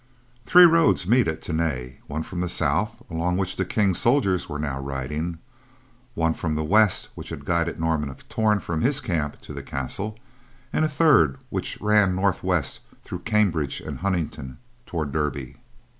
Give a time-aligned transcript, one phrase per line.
[0.47, 4.57] Three roads meet at Tany; one from the south along which the King's soldiers were
[4.57, 5.37] now riding;
[6.15, 9.61] one from the west which had guided Norman of Torn from his camp to the
[9.61, 10.17] castle;
[10.73, 15.57] and a third which ran northwest through Cambridge and Huntingdon toward Derby.